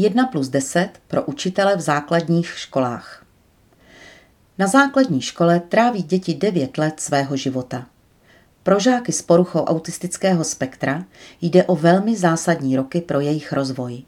1 0.00 0.26
plus 0.26 0.48
10 0.48 0.88
pro 1.08 1.24
učitele 1.24 1.76
v 1.76 1.80
základních 1.80 2.58
školách. 2.58 3.24
Na 4.58 4.66
základní 4.66 5.20
škole 5.20 5.60
tráví 5.60 6.02
děti 6.02 6.34
9 6.34 6.78
let 6.78 7.00
svého 7.00 7.36
života. 7.36 7.86
Pro 8.62 8.80
žáky 8.80 9.12
s 9.12 9.22
poruchou 9.22 9.64
autistického 9.64 10.44
spektra 10.44 11.04
jde 11.40 11.64
o 11.64 11.76
velmi 11.76 12.16
zásadní 12.16 12.76
roky 12.76 13.00
pro 13.00 13.20
jejich 13.20 13.52
rozvoj. 13.52 14.02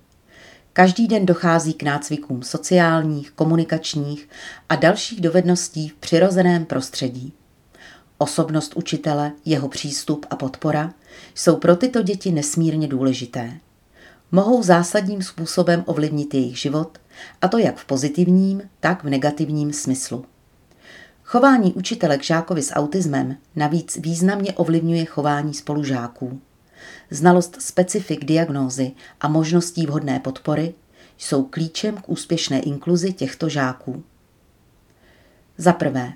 Každý 0.72 1.08
den 1.08 1.26
dochází 1.26 1.72
k 1.72 1.82
nácvikům 1.82 2.42
sociálních, 2.42 3.30
komunikačních 3.30 4.28
a 4.68 4.76
dalších 4.76 5.20
dovedností 5.20 5.88
v 5.88 5.94
přirozeném 5.94 6.66
prostředí. 6.66 7.32
Osobnost 8.18 8.76
učitele, 8.76 9.32
jeho 9.44 9.68
přístup 9.68 10.26
a 10.30 10.36
podpora 10.36 10.92
jsou 11.34 11.56
pro 11.56 11.76
tyto 11.76 12.02
děti 12.02 12.32
nesmírně 12.32 12.88
důležité. 12.88 13.60
Mohou 14.32 14.62
zásadním 14.62 15.22
způsobem 15.22 15.84
ovlivnit 15.86 16.34
jejich 16.34 16.58
život, 16.58 16.98
a 17.42 17.48
to 17.48 17.58
jak 17.58 17.76
v 17.76 17.84
pozitivním, 17.84 18.62
tak 18.80 19.04
v 19.04 19.08
negativním 19.08 19.72
smyslu. 19.72 20.24
Chování 21.24 21.72
učitele 21.72 22.18
k 22.18 22.22
žákovi 22.22 22.62
s 22.62 22.72
autismem 22.72 23.36
navíc 23.56 23.96
významně 23.96 24.52
ovlivňuje 24.52 25.04
chování 25.04 25.54
spolužáků. 25.54 26.40
Znalost 27.10 27.56
specifik 27.60 28.24
diagnózy 28.24 28.92
a 29.20 29.28
možností 29.28 29.86
vhodné 29.86 30.20
podpory 30.20 30.74
jsou 31.18 31.44
klíčem 31.44 31.96
k 31.96 32.08
úspěšné 32.08 32.60
inkluzi 32.60 33.12
těchto 33.12 33.48
žáků. 33.48 34.02
Za 35.58 35.72
prvé, 35.72 36.12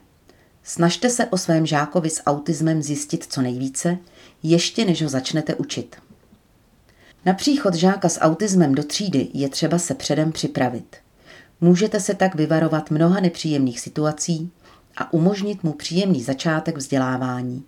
snažte 0.63 1.11
se 1.11 1.27
o 1.27 1.39
svém 1.39 1.67
žákovi 1.67 2.11
s 2.11 2.23
autismem 2.27 2.83
zjistit 2.83 3.27
co 3.33 3.43
nejvíce, 3.43 3.99
ještě 4.43 4.85
než 4.85 5.03
ho 5.03 5.09
začnete 5.09 5.55
učit. 5.55 5.97
Na 7.27 7.35
příchod 7.35 7.75
žáka 7.75 8.09
s 8.09 8.21
autismem 8.21 8.75
do 8.75 8.83
třídy 8.83 9.29
je 9.35 9.49
třeba 9.49 9.79
se 9.79 9.95
předem 9.95 10.33
připravit. 10.33 10.97
Můžete 11.61 12.01
se 12.01 12.15
tak 12.15 12.35
vyvarovat 12.35 12.91
mnoha 12.91 13.21
nepříjemných 13.21 13.81
situací 13.81 14.51
a 14.97 15.13
umožnit 15.13 15.65
mu 15.65 15.73
příjemný 15.73 16.23
začátek 16.23 16.77
vzdělávání. 16.77 17.65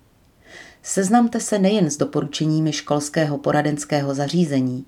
Seznamte 0.83 1.41
se 1.41 1.59
nejen 1.59 1.91
s 1.91 1.97
doporučeními 1.97 2.73
školského 2.73 3.39
poradenského 3.39 4.15
zařízení, 4.15 4.85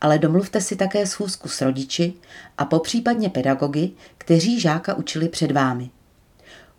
ale 0.00 0.18
domluvte 0.18 0.60
si 0.60 0.76
také 0.76 1.06
schůzku 1.06 1.48
s 1.48 1.60
rodiči 1.60 2.14
a 2.58 2.64
popřípadně 2.64 3.30
pedagogy, 3.30 3.90
kteří 4.18 4.60
žáka 4.60 4.94
učili 4.94 5.28
před 5.28 5.50
vámi. 5.50 5.90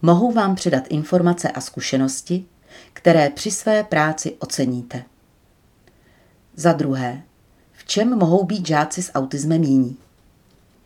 Mohou 0.02 0.32
vám 0.32 0.56
předat 0.56 0.84
informace 0.90 1.50
a 1.50 1.62
zkušenosti, 1.62 2.46
které 2.94 3.30
při 3.30 3.52
své 3.52 3.84
práci 3.84 4.36
oceníte. 4.40 5.04
Za 6.58 6.74
druhé, 6.74 7.22
v 7.74 7.86
čem 7.86 8.18
mohou 8.18 8.44
být 8.44 8.68
žáci 8.68 9.04
s 9.04 9.12
autismem 9.14 9.64
jiní? 9.64 9.98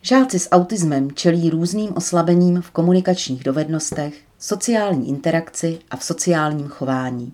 Žáci 0.02 0.38
s 0.38 0.50
autismem 0.50 1.12
čelí 1.12 1.50
různým 1.50 1.92
oslabením 1.96 2.62
v 2.62 2.70
komunikačních 2.70 3.44
dovednostech, 3.44 4.14
sociální 4.38 5.08
interakci 5.08 5.78
a 5.90 5.96
v 5.96 6.04
sociálním 6.04 6.68
chování. 6.68 7.32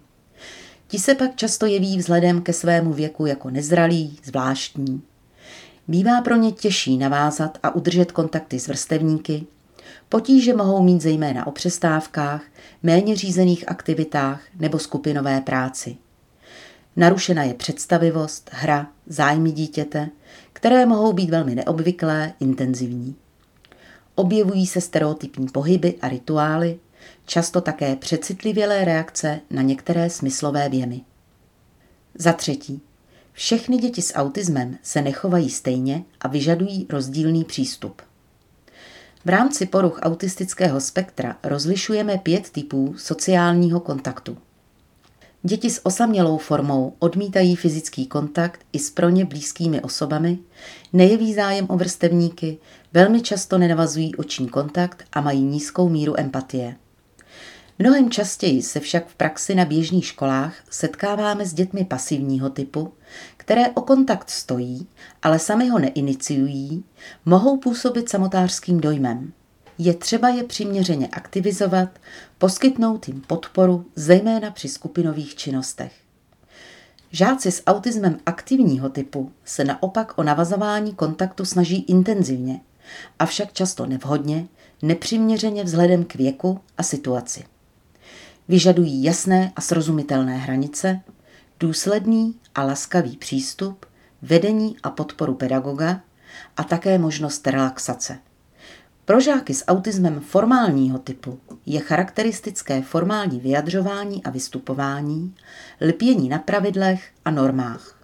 Ti 0.89 0.99
se 0.99 1.15
pak 1.15 1.37
často 1.37 1.67
jeví 1.67 1.99
vzhledem 1.99 2.43
ke 2.43 2.53
svému 2.53 2.93
věku 2.93 3.27
jako 3.27 3.51
nezralí, 3.51 4.19
zvláštní. 4.25 5.03
Bývá 5.89 6.21
pro 6.21 6.37
ně 6.37 6.53
těžší 6.53 6.99
navázat 6.99 7.59
a 7.63 7.75
udržet 7.75 8.13
kontakty 8.13 8.61
s 8.61 8.69
vrstevníky. 8.69 9.47
Potíže 10.09 10.55
mohou 10.55 10.83
mít 10.83 11.03
zejména 11.03 11.47
o 11.47 11.51
přestávkách, 11.51 12.43
méně 12.83 13.17
řízených 13.17 13.69
aktivitách 13.69 14.41
nebo 14.59 14.79
skupinové 14.79 15.41
práci. 15.41 15.97
Narušena 16.97 17.43
je 17.43 17.55
představivost, 17.55 18.51
hra, 18.53 18.91
zájmy 19.07 19.53
dítěte, 19.53 20.09
které 20.53 20.87
mohou 20.87 21.13
být 21.13 21.31
velmi 21.31 21.55
neobvyklé, 21.55 22.33
intenzivní. 22.41 23.17
Objevují 24.15 24.67
se 24.67 24.81
stereotypní 24.81 25.49
pohyby 25.49 25.95
a 26.03 26.09
rituály, 26.09 26.79
často 27.27 27.61
také 27.61 27.97
přecitlivělé 27.97 28.85
reakce 28.85 29.41
na 29.51 29.63
některé 29.63 30.11
smyslové 30.11 30.69
věmy. 30.69 31.01
Za 32.15 32.33
třetí, 32.33 32.81
všechny 33.33 33.77
děti 33.77 34.03
s 34.03 34.15
autismem 34.15 34.79
se 34.83 35.03
nechovají 35.03 35.51
stejně 35.51 36.05
a 36.21 36.29
vyžadují 36.29 36.87
rozdílný 36.91 37.45
přístup. 37.45 38.03
V 39.25 39.29
rámci 39.29 39.67
poruch 39.67 39.99
autistického 40.03 40.81
spektra 40.81 41.37
rozlišujeme 41.43 42.19
pět 42.19 42.51
typů 42.51 42.95
sociálního 42.99 43.81
kontaktu. 43.81 44.39
Děti 45.49 45.71
s 45.71 45.87
osamělou 45.87 46.39
formou 46.39 46.93
odmítají 46.99 47.57
fyzický 47.57 48.07
kontakt 48.07 48.61
i 48.73 48.79
s 48.79 48.91
pro 48.91 49.09
ně 49.09 49.25
blízkými 49.25 49.81
osobami, 49.81 50.39
nejeví 50.93 51.35
zájem 51.35 51.67
o 51.69 51.77
vrstevníky, 51.77 52.59
velmi 52.93 53.21
často 53.21 53.59
nenavazují 53.59 54.17
oční 54.17 54.49
kontakt 54.49 55.05
a 55.13 55.21
mají 55.21 55.43
nízkou 55.43 55.89
míru 55.89 56.21
empatie. 56.21 56.77
Mnohem 57.79 58.11
častěji 58.11 58.63
se 58.63 58.81
však 58.81 59.07
v 59.07 59.15
praxi 59.15 59.55
na 59.55 59.65
běžných 59.65 60.07
školách 60.07 60.55
setkáváme 60.71 61.47
s 61.47 61.55
dětmi 61.55 61.85
pasivního 61.85 62.51
typu, 62.51 62.93
které 63.37 63.69
o 63.71 63.81
kontakt 63.81 64.31
stojí, 64.31 64.87
ale 65.23 65.39
sami 65.39 65.69
ho 65.69 65.79
neiniciují, 65.79 66.85
mohou 67.25 67.57
působit 67.57 68.09
samotářským 68.09 68.81
dojmem. 68.81 69.33
Je 69.79 69.95
třeba 69.95 70.29
je 70.29 70.45
přiměřeně 70.45 71.09
aktivizovat, 71.09 71.89
poskytnout 72.39 73.09
jim 73.09 73.21
podporu, 73.21 73.87
zejména 73.97 74.51
při 74.51 74.69
skupinových 74.69 75.35
činnostech. 75.35 75.93
Žáci 77.11 77.53
s 77.53 77.63
autismem 77.67 78.19
aktivního 78.27 78.89
typu 78.89 79.33
se 79.45 79.65
naopak 79.65 80.19
o 80.19 80.23
navazování 80.23 80.95
kontaktu 80.95 81.45
snaží 81.45 81.83
intenzivně, 81.83 82.61
avšak 83.19 83.53
často 83.53 83.87
nevhodně, 83.87 84.47
nepřiměřeně 84.83 85.65
vzhledem 85.65 86.05
k 86.05 86.15
věku 86.15 86.61
a 86.79 86.83
situaci. 86.83 87.45
Vyžadují 88.49 89.03
jasné 89.03 89.53
a 89.57 89.61
srozumitelné 89.61 90.37
hranice, 90.37 91.01
důsledný 91.61 92.35
a 92.55 92.63
laskavý 92.65 93.17
přístup, 93.17 93.87
vedení 94.23 94.77
a 94.83 94.91
podporu 94.91 95.35
pedagoga 95.35 96.01
a 96.57 96.65
také 96.65 96.99
možnost 96.99 97.47
relaxace. 97.47 98.19
Pro 99.07 99.21
žáky 99.21 99.55
s 99.55 99.65
autismem 99.67 100.21
formálního 100.21 100.99
typu 100.99 101.41
je 101.67 101.81
charakteristické 101.81 102.83
formální 102.83 103.41
vyjadřování 103.41 104.25
a 104.25 104.31
vystupování, 104.31 105.35
lpění 105.89 106.29
na 106.29 106.39
pravidlech 106.39 107.11
a 107.25 107.31
normách. 107.31 108.01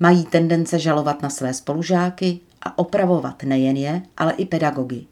Mají 0.00 0.24
tendence 0.24 0.78
žalovat 0.78 1.22
na 1.22 1.30
své 1.30 1.54
spolužáky 1.54 2.40
a 2.62 2.78
opravovat 2.78 3.42
nejen 3.42 3.76
je, 3.76 4.02
ale 4.16 4.32
i 4.32 4.44
pedagogy. 4.44 5.06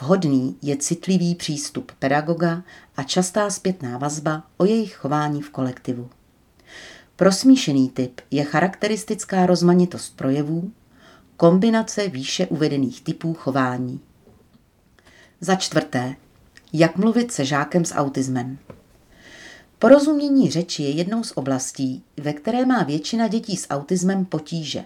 Vhodný 0.00 0.56
je 0.62 0.76
citlivý 0.76 1.34
přístup 1.34 1.92
pedagoga 1.98 2.62
a 2.96 3.02
častá 3.02 3.50
zpětná 3.50 3.98
vazba 3.98 4.42
o 4.56 4.64
jejich 4.64 4.94
chování 4.94 5.42
v 5.42 5.50
kolektivu. 5.50 6.10
Pro 7.16 7.32
smíšený 7.32 7.88
typ 7.88 8.20
je 8.30 8.44
charakteristická 8.44 9.46
rozmanitost 9.46 10.16
projevů, 10.16 10.70
kombinace 11.40 12.08
výše 12.08 12.46
uvedených 12.46 13.00
typů 13.00 13.34
chování. 13.34 14.00
Za 15.40 15.54
čtvrté, 15.54 16.14
jak 16.72 16.96
mluvit 16.96 17.32
se 17.32 17.44
žákem 17.44 17.84
s 17.84 17.94
autismem. 17.94 18.58
Porozumění 19.78 20.50
řeči 20.50 20.82
je 20.82 20.90
jednou 20.90 21.24
z 21.24 21.32
oblastí, 21.34 22.02
ve 22.16 22.32
které 22.32 22.66
má 22.66 22.82
většina 22.82 23.28
dětí 23.28 23.56
s 23.56 23.70
autismem 23.70 24.24
potíže. 24.24 24.84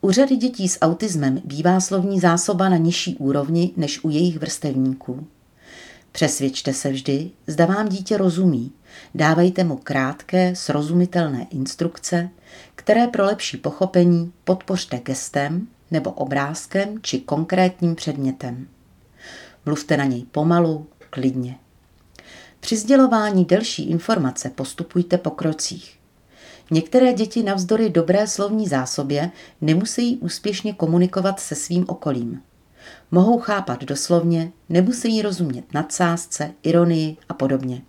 U 0.00 0.10
řady 0.10 0.36
dětí 0.36 0.68
s 0.68 0.78
autismem 0.80 1.40
bývá 1.44 1.80
slovní 1.80 2.20
zásoba 2.20 2.68
na 2.68 2.76
nižší 2.76 3.16
úrovni 3.16 3.72
než 3.76 4.04
u 4.04 4.10
jejich 4.10 4.38
vrstevníků. 4.38 5.26
Přesvědčte 6.12 6.72
se 6.72 6.90
vždy, 6.90 7.30
zda 7.46 7.66
vám 7.66 7.88
dítě 7.88 8.16
rozumí. 8.16 8.72
Dávejte 9.14 9.64
mu 9.64 9.76
krátké, 9.76 10.56
srozumitelné 10.56 11.46
instrukce, 11.50 12.30
které 12.74 13.06
pro 13.06 13.24
lepší 13.24 13.56
pochopení 13.56 14.32
podpořte 14.44 14.98
gestem 14.98 15.68
nebo 15.90 16.10
obrázkem 16.10 16.98
či 17.02 17.20
konkrétním 17.20 17.94
předmětem. 17.94 18.68
Mluvte 19.66 19.96
na 19.96 20.04
něj 20.04 20.24
pomalu, 20.24 20.86
klidně. 21.10 21.58
Při 22.60 22.76
sdělování 22.76 23.44
delší 23.44 23.90
informace 23.90 24.50
postupujte 24.50 25.18
po 25.18 25.30
krocích. 25.30 25.98
Některé 26.70 27.12
děti 27.12 27.42
navzdory 27.42 27.90
dobré 27.90 28.26
slovní 28.26 28.68
zásobě 28.68 29.30
nemusí 29.60 30.16
úspěšně 30.16 30.74
komunikovat 30.74 31.40
se 31.40 31.54
svým 31.54 31.84
okolím. 31.88 32.42
Mohou 33.10 33.38
chápat 33.38 33.84
doslovně, 33.84 34.52
nemusí 34.68 35.22
rozumět 35.22 35.74
nadsázce, 35.74 36.52
ironii 36.62 37.16
a 37.28 37.34
podobně. 37.34 37.82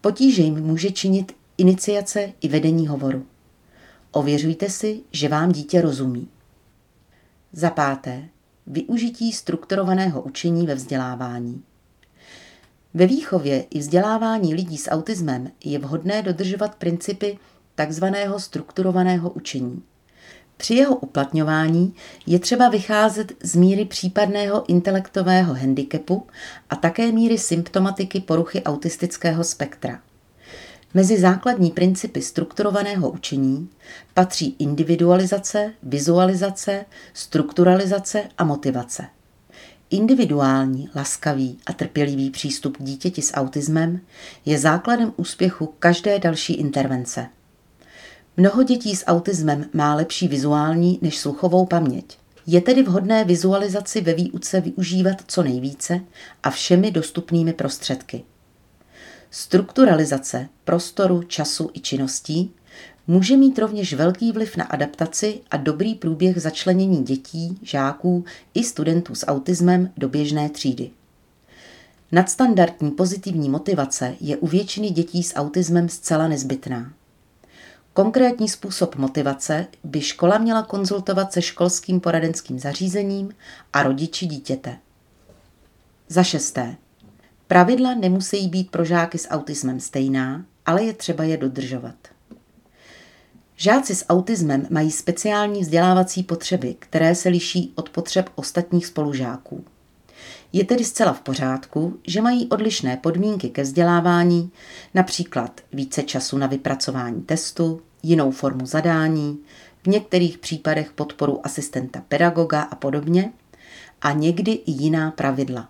Potíže 0.00 0.42
jim 0.42 0.60
může 0.60 0.90
činit 0.90 1.32
iniciace 1.58 2.32
i 2.40 2.48
vedení 2.48 2.86
hovoru. 2.86 3.26
Ověřujte 4.10 4.70
si, 4.70 5.00
že 5.12 5.28
vám 5.28 5.52
dítě 5.52 5.80
rozumí. 5.80 6.28
Za 7.52 7.70
páté, 7.70 8.28
využití 8.66 9.32
strukturovaného 9.32 10.22
učení 10.22 10.66
ve 10.66 10.74
vzdělávání. 10.74 11.62
Ve 12.94 13.06
výchově 13.06 13.62
i 13.62 13.78
vzdělávání 13.78 14.54
lidí 14.54 14.78
s 14.78 14.90
autismem 14.90 15.50
je 15.64 15.78
vhodné 15.78 16.22
dodržovat 16.22 16.74
principy 16.74 17.38
takzvaného 17.74 18.40
strukturovaného 18.40 19.30
učení. 19.30 19.82
Při 20.62 20.74
jeho 20.74 20.96
uplatňování 20.96 21.94
je 22.26 22.38
třeba 22.38 22.68
vycházet 22.68 23.32
z 23.42 23.56
míry 23.56 23.84
případného 23.84 24.64
intelektového 24.68 25.54
handicapu 25.54 26.26
a 26.70 26.76
také 26.76 27.12
míry 27.12 27.38
symptomatiky 27.38 28.20
poruchy 28.20 28.62
autistického 28.62 29.44
spektra. 29.44 30.00
Mezi 30.94 31.20
základní 31.20 31.70
principy 31.70 32.22
strukturovaného 32.22 33.10
učení 33.10 33.68
patří 34.14 34.56
individualizace, 34.58 35.72
vizualizace, 35.82 36.84
strukturalizace 37.14 38.24
a 38.38 38.44
motivace. 38.44 39.06
Individuální, 39.90 40.88
laskavý 40.94 41.58
a 41.66 41.72
trpělivý 41.72 42.30
přístup 42.30 42.76
k 42.76 42.82
dítěti 42.82 43.22
s 43.22 43.34
autismem 43.34 44.00
je 44.44 44.58
základem 44.58 45.12
úspěchu 45.16 45.74
každé 45.78 46.18
další 46.18 46.54
intervence. 46.54 47.28
Mnoho 48.36 48.62
dětí 48.62 48.96
s 48.96 49.06
autismem 49.06 49.64
má 49.72 49.94
lepší 49.94 50.28
vizuální 50.28 50.98
než 51.02 51.18
sluchovou 51.18 51.66
paměť. 51.66 52.18
Je 52.46 52.60
tedy 52.60 52.82
vhodné 52.82 53.24
vizualizaci 53.24 54.00
ve 54.00 54.14
výuce 54.14 54.60
využívat 54.60 55.16
co 55.26 55.42
nejvíce 55.42 56.00
a 56.42 56.50
všemi 56.50 56.90
dostupnými 56.90 57.52
prostředky. 57.52 58.22
Strukturalizace 59.30 60.48
prostoru, 60.64 61.22
času 61.22 61.70
i 61.74 61.80
činností 61.80 62.50
může 63.06 63.36
mít 63.36 63.58
rovněž 63.58 63.94
velký 63.94 64.32
vliv 64.32 64.56
na 64.56 64.64
adaptaci 64.64 65.40
a 65.50 65.56
dobrý 65.56 65.94
průběh 65.94 66.40
začlenění 66.40 67.02
dětí, 67.02 67.58
žáků 67.62 68.24
i 68.54 68.64
studentů 68.64 69.14
s 69.14 69.26
autismem 69.26 69.90
do 69.96 70.08
běžné 70.08 70.48
třídy. 70.48 70.90
Nadstandardní 72.12 72.90
pozitivní 72.90 73.48
motivace 73.48 74.16
je 74.20 74.36
u 74.36 74.46
většiny 74.46 74.90
dětí 74.90 75.22
s 75.22 75.34
autismem 75.34 75.88
zcela 75.88 76.28
nezbytná. 76.28 76.92
Konkrétní 77.94 78.48
způsob 78.48 78.96
motivace 78.96 79.66
by 79.84 80.00
škola 80.00 80.38
měla 80.38 80.62
konzultovat 80.62 81.32
se 81.32 81.42
školským 81.42 82.00
poradenským 82.00 82.58
zařízením 82.58 83.34
a 83.72 83.82
rodiči 83.82 84.26
dítěte. 84.26 84.78
Za 86.08 86.22
šesté. 86.22 86.76
Pravidla 87.46 87.94
nemusí 87.94 88.48
být 88.48 88.70
pro 88.70 88.84
žáky 88.84 89.18
s 89.18 89.28
autismem 89.28 89.80
stejná, 89.80 90.44
ale 90.66 90.84
je 90.84 90.92
třeba 90.92 91.24
je 91.24 91.36
dodržovat. 91.36 91.94
Žáci 93.56 93.94
s 93.94 94.06
autismem 94.08 94.66
mají 94.70 94.90
speciální 94.90 95.60
vzdělávací 95.60 96.22
potřeby, 96.22 96.74
které 96.78 97.14
se 97.14 97.28
liší 97.28 97.72
od 97.74 97.88
potřeb 97.88 98.30
ostatních 98.34 98.86
spolužáků. 98.86 99.64
Je 100.52 100.64
tedy 100.64 100.84
zcela 100.84 101.12
v 101.12 101.20
pořádku, 101.20 102.00
že 102.06 102.22
mají 102.22 102.48
odlišné 102.48 102.96
podmínky 102.96 103.50
ke 103.50 103.62
vzdělávání, 103.62 104.50
například 104.94 105.60
více 105.72 106.02
času 106.02 106.38
na 106.38 106.46
vypracování 106.46 107.22
testu, 107.22 107.82
jinou 108.02 108.30
formu 108.30 108.66
zadání, 108.66 109.38
v 109.82 109.86
některých 109.86 110.38
případech 110.38 110.92
podporu 110.92 111.46
asistenta 111.46 112.02
pedagoga 112.08 112.62
a 112.62 112.74
podobně, 112.74 113.32
a 114.02 114.12
někdy 114.12 114.52
i 114.52 114.70
jiná 114.70 115.10
pravidla. 115.10 115.68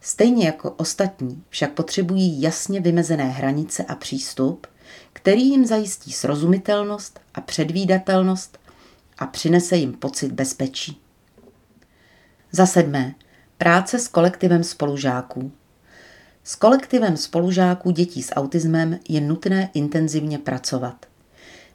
Stejně 0.00 0.46
jako 0.46 0.70
ostatní 0.70 1.42
však 1.48 1.72
potřebují 1.72 2.42
jasně 2.42 2.80
vymezené 2.80 3.24
hranice 3.24 3.84
a 3.84 3.94
přístup, 3.94 4.66
který 5.12 5.48
jim 5.48 5.66
zajistí 5.66 6.12
srozumitelnost 6.12 7.20
a 7.34 7.40
předvídatelnost 7.40 8.58
a 9.18 9.26
přinese 9.26 9.76
jim 9.76 9.92
pocit 9.92 10.32
bezpečí. 10.32 11.00
Za 12.52 12.66
sedmé, 12.66 13.14
práce 13.58 13.98
s 13.98 14.08
kolektivem 14.08 14.64
spolužáků. 14.64 15.52
S 16.44 16.54
kolektivem 16.54 17.16
spolužáků 17.16 17.90
dětí 17.90 18.22
s 18.22 18.34
autismem 18.34 18.98
je 19.08 19.20
nutné 19.20 19.70
intenzivně 19.74 20.38
pracovat. 20.38 21.06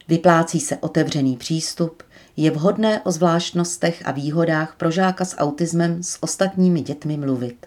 Vyplácí 0.08 0.60
se 0.60 0.78
otevřený 0.78 1.38
přístup, 1.38 2.04
je 2.38 2.52
vhodné 2.52 3.02
o 3.02 3.12
zvláštnostech 3.12 4.02
a 4.06 4.12
výhodách 4.12 4.76
pro 4.78 4.92
žáka 4.92 5.26
s 5.26 5.38
autismem 5.38 6.04
s 6.04 6.24
ostatními 6.24 6.82
dětmi 6.82 7.18
mluvit. 7.18 7.66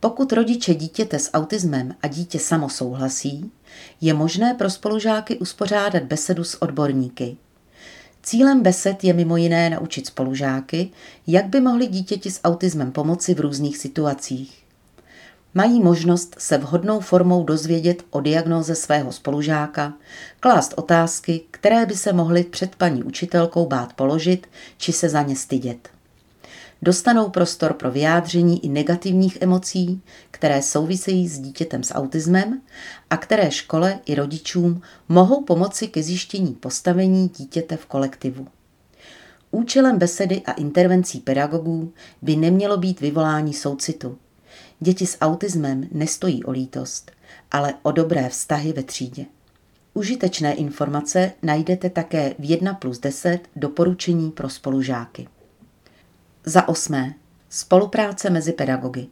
Pokud 0.00 0.32
rodiče 0.32 0.74
dítěte 0.74 1.18
s 1.18 1.30
autismem 1.32 1.94
a 2.02 2.06
dítě 2.06 2.38
samo 2.38 2.68
souhlasí, 2.68 3.52
je 4.00 4.14
možné 4.14 4.54
pro 4.54 4.70
spolužáky 4.70 5.38
uspořádat 5.38 6.02
besedu 6.02 6.44
s 6.44 6.62
odborníky. 6.62 7.36
Cílem 8.28 8.62
besed 8.62 9.04
je 9.04 9.12
mimo 9.12 9.36
jiné 9.36 9.70
naučit 9.70 10.06
spolužáky, 10.06 10.90
jak 11.26 11.46
by 11.46 11.60
mohli 11.60 11.86
dítěti 11.86 12.30
s 12.30 12.40
autismem 12.44 12.92
pomoci 12.92 13.34
v 13.34 13.40
různých 13.40 13.78
situacích. 13.78 14.62
Mají 15.54 15.80
možnost 15.80 16.34
se 16.38 16.58
vhodnou 16.58 17.00
formou 17.00 17.44
dozvědět 17.44 18.02
o 18.10 18.20
diagnóze 18.20 18.74
svého 18.74 19.12
spolužáka, 19.12 19.94
klást 20.40 20.74
otázky, 20.76 21.40
které 21.50 21.86
by 21.86 21.94
se 21.96 22.12
mohly 22.12 22.44
před 22.44 22.76
paní 22.76 23.02
učitelkou 23.02 23.66
bát 23.66 23.92
položit 23.92 24.46
či 24.78 24.92
se 24.92 25.08
za 25.08 25.22
ně 25.22 25.36
stydět 25.36 25.95
dostanou 26.82 27.30
prostor 27.30 27.72
pro 27.72 27.90
vyjádření 27.90 28.64
i 28.64 28.68
negativních 28.68 29.38
emocí, 29.40 30.02
které 30.30 30.62
souvisejí 30.62 31.28
s 31.28 31.38
dítětem 31.38 31.82
s 31.82 31.94
autismem 31.94 32.60
a 33.10 33.16
které 33.16 33.50
škole 33.50 33.98
i 34.06 34.14
rodičům 34.14 34.82
mohou 35.08 35.44
pomoci 35.44 35.88
ke 35.88 36.02
zjištění 36.02 36.54
postavení 36.54 37.28
dítěte 37.28 37.76
v 37.76 37.86
kolektivu. 37.86 38.46
Účelem 39.50 39.98
besedy 39.98 40.42
a 40.46 40.52
intervencí 40.52 41.20
pedagogů 41.20 41.92
by 42.22 42.36
nemělo 42.36 42.76
být 42.76 43.00
vyvolání 43.00 43.54
soucitu. 43.54 44.18
Děti 44.80 45.06
s 45.06 45.18
autismem 45.20 45.88
nestojí 45.92 46.44
o 46.44 46.50
lítost, 46.50 47.12
ale 47.50 47.74
o 47.82 47.92
dobré 47.92 48.28
vztahy 48.28 48.72
ve 48.72 48.82
třídě. 48.82 49.24
Užitečné 49.94 50.54
informace 50.54 51.32
najdete 51.42 51.90
také 51.90 52.34
v 52.38 52.50
1 52.50 52.74
plus 52.74 52.98
10 52.98 53.40
doporučení 53.56 54.30
pro 54.30 54.48
spolužáky. 54.48 55.28
Za 56.48 56.68
osmé. 56.68 57.14
Spolupráce 57.48 58.30
mezi 58.30 58.52
pedagogy. 58.52 59.06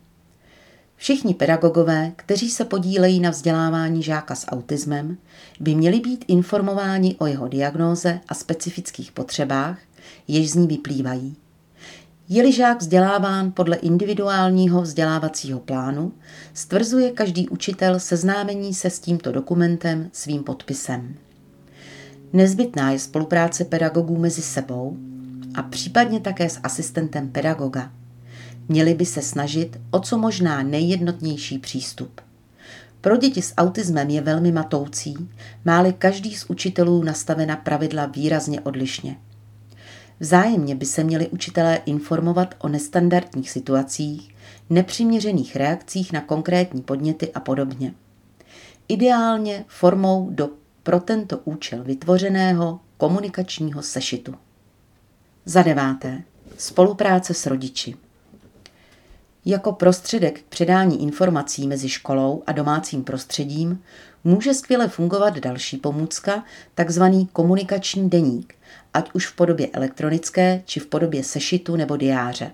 Všichni 0.96 1.34
pedagogové, 1.34 2.12
kteří 2.16 2.50
se 2.50 2.64
podílejí 2.64 3.20
na 3.20 3.30
vzdělávání 3.30 4.02
žáka 4.02 4.34
s 4.34 4.46
autismem, 4.46 5.16
by 5.60 5.74
měli 5.74 6.00
být 6.00 6.24
informováni 6.28 7.16
o 7.18 7.26
jeho 7.26 7.48
diagnóze 7.48 8.20
a 8.28 8.34
specifických 8.34 9.12
potřebách, 9.12 9.78
jež 10.28 10.50
z 10.50 10.54
ní 10.54 10.66
vyplývají. 10.66 11.36
Je-li 12.28 12.52
žák 12.52 12.80
vzděláván 12.80 13.52
podle 13.52 13.76
individuálního 13.76 14.82
vzdělávacího 14.82 15.60
plánu, 15.60 16.12
stvrzuje 16.52 17.10
každý 17.10 17.48
učitel 17.48 18.00
seznámení 18.00 18.74
se 18.74 18.90
s 18.90 19.00
tímto 19.00 19.32
dokumentem 19.32 20.10
svým 20.12 20.44
podpisem. 20.44 21.14
Nezbytná 22.32 22.90
je 22.90 22.98
spolupráce 22.98 23.64
pedagogů 23.64 24.18
mezi 24.18 24.42
sebou, 24.42 24.96
a 25.54 25.62
případně 25.62 26.20
také 26.20 26.48
s 26.48 26.60
asistentem 26.62 27.28
pedagoga. 27.28 27.92
Měli 28.68 28.94
by 28.94 29.06
se 29.06 29.22
snažit 29.22 29.80
o 29.90 30.00
co 30.00 30.18
možná 30.18 30.62
nejjednotnější 30.62 31.58
přístup. 31.58 32.20
Pro 33.00 33.16
děti 33.16 33.42
s 33.42 33.54
autismem 33.56 34.10
je 34.10 34.20
velmi 34.20 34.52
matoucí, 34.52 35.14
máli 35.64 35.92
každý 35.92 36.34
z 36.34 36.44
učitelů 36.44 37.02
nastavena 37.02 37.56
pravidla 37.56 38.06
výrazně 38.06 38.60
odlišně. 38.60 39.16
Vzájemně 40.20 40.74
by 40.74 40.86
se 40.86 41.04
měli 41.04 41.28
učitelé 41.28 41.76
informovat 41.86 42.54
o 42.58 42.68
nestandardních 42.68 43.50
situacích, 43.50 44.34
nepřiměřených 44.70 45.56
reakcích 45.56 46.12
na 46.12 46.20
konkrétní 46.20 46.82
podněty 46.82 47.32
a 47.32 47.40
podobně. 47.40 47.94
Ideálně 48.88 49.64
formou 49.68 50.30
do 50.30 50.50
pro 50.82 51.00
tento 51.00 51.38
účel 51.38 51.84
vytvořeného 51.84 52.80
komunikačního 52.96 53.82
sešitu. 53.82 54.34
Za 55.46 55.62
deváté, 55.62 56.22
spolupráce 56.58 57.34
s 57.34 57.46
rodiči. 57.46 57.94
Jako 59.44 59.72
prostředek 59.72 60.40
k 60.40 60.44
předání 60.44 61.02
informací 61.02 61.68
mezi 61.68 61.88
školou 61.88 62.42
a 62.46 62.52
domácím 62.52 63.04
prostředím 63.04 63.82
může 64.24 64.54
skvěle 64.54 64.88
fungovat 64.88 65.38
další 65.38 65.76
pomůcka, 65.76 66.44
takzvaný 66.74 67.28
komunikační 67.32 68.10
deník, 68.10 68.54
ať 68.94 69.10
už 69.12 69.26
v 69.26 69.36
podobě 69.36 69.68
elektronické 69.72 70.62
či 70.64 70.80
v 70.80 70.86
podobě 70.86 71.24
sešitu 71.24 71.76
nebo 71.76 71.96
diáře. 71.96 72.50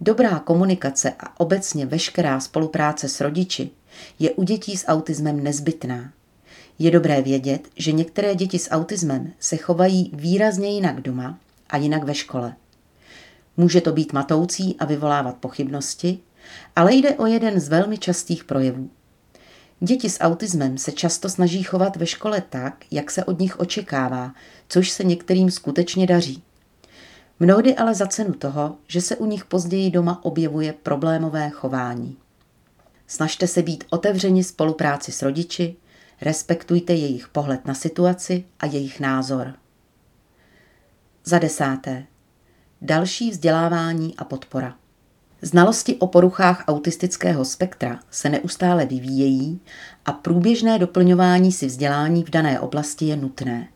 Dobrá 0.00 0.38
komunikace 0.38 1.12
a 1.20 1.40
obecně 1.40 1.86
veškerá 1.86 2.40
spolupráce 2.40 3.08
s 3.08 3.20
rodiči 3.20 3.70
je 4.18 4.30
u 4.30 4.42
dětí 4.42 4.76
s 4.76 4.86
autismem 4.86 5.44
nezbytná. 5.44 6.12
Je 6.78 6.90
dobré 6.90 7.22
vědět, 7.22 7.68
že 7.76 7.92
některé 7.92 8.34
děti 8.34 8.58
s 8.58 8.70
autismem 8.70 9.32
se 9.40 9.56
chovají 9.56 10.10
výrazně 10.14 10.68
jinak 10.68 11.00
doma 11.00 11.38
a 11.70 11.76
jinak 11.76 12.04
ve 12.04 12.14
škole. 12.14 12.56
Může 13.56 13.80
to 13.80 13.92
být 13.92 14.12
matoucí 14.12 14.76
a 14.78 14.84
vyvolávat 14.84 15.36
pochybnosti, 15.36 16.18
ale 16.76 16.94
jde 16.94 17.14
o 17.14 17.26
jeden 17.26 17.60
z 17.60 17.68
velmi 17.68 17.98
častých 17.98 18.44
projevů. 18.44 18.90
Děti 19.80 20.10
s 20.10 20.20
autismem 20.20 20.78
se 20.78 20.92
často 20.92 21.28
snaží 21.28 21.62
chovat 21.62 21.96
ve 21.96 22.06
škole 22.06 22.42
tak, 22.50 22.84
jak 22.90 23.10
se 23.10 23.24
od 23.24 23.38
nich 23.38 23.60
očekává, 23.60 24.34
což 24.68 24.90
se 24.90 25.04
některým 25.04 25.50
skutečně 25.50 26.06
daří. 26.06 26.42
Mnohdy 27.40 27.76
ale 27.76 27.94
za 27.94 28.06
cenu 28.06 28.32
toho, 28.32 28.76
že 28.88 29.00
se 29.00 29.16
u 29.16 29.26
nich 29.26 29.44
později 29.44 29.90
doma 29.90 30.24
objevuje 30.24 30.72
problémové 30.72 31.50
chování. 31.50 32.16
Snažte 33.06 33.46
se 33.46 33.62
být 33.62 33.84
otevřeni 33.90 34.44
spolupráci 34.44 35.12
s 35.12 35.22
rodiči, 35.22 35.76
respektujte 36.20 36.92
jejich 36.92 37.28
pohled 37.28 37.66
na 37.66 37.74
situaci 37.74 38.44
a 38.60 38.66
jejich 38.66 39.00
názor. 39.00 39.54
Za 41.26 41.38
desáté. 41.38 42.04
Další 42.82 43.30
vzdělávání 43.30 44.14
a 44.16 44.24
podpora. 44.24 44.74
Znalosti 45.42 45.96
o 45.96 46.06
poruchách 46.06 46.64
autistického 46.66 47.44
spektra 47.44 48.00
se 48.10 48.28
neustále 48.28 48.86
vyvíjejí 48.86 49.60
a 50.04 50.12
průběžné 50.12 50.78
doplňování 50.78 51.52
si 51.52 51.66
vzdělání 51.66 52.24
v 52.24 52.30
dané 52.30 52.60
oblasti 52.60 53.04
je 53.04 53.16
nutné. 53.16 53.68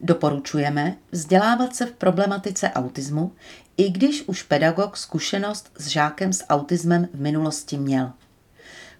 Doporučujeme 0.00 0.96
vzdělávat 1.12 1.76
se 1.76 1.86
v 1.86 1.92
problematice 1.92 2.70
autismu, 2.70 3.32
i 3.76 3.90
když 3.90 4.22
už 4.28 4.42
pedagog 4.42 4.96
zkušenost 4.96 5.70
s 5.78 5.86
žákem 5.86 6.32
s 6.32 6.44
autismem 6.48 7.08
v 7.14 7.20
minulosti 7.20 7.78
měl. 7.78 8.12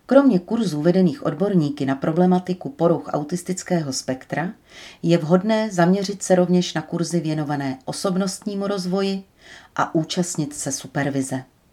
Kromě 0.06 0.38
kurzů 0.38 0.82
vedených 0.82 1.26
odborníky 1.26 1.86
na 1.86 1.94
problematiku 1.94 2.68
poruch 2.68 3.08
autistického 3.12 3.92
spektra 3.92 4.52
je 5.02 5.18
vhodné 5.18 5.70
zaměřit 5.70 6.22
se 6.22 6.34
rovněž 6.34 6.74
na 6.74 6.82
kurzy 6.82 7.20
věnované 7.20 7.78
osobnostnímu 7.84 8.66
rozvoji 8.66 9.24
a 9.76 9.94
účastnit 9.94 10.54
se 10.54 10.72
supervize. 10.72 11.42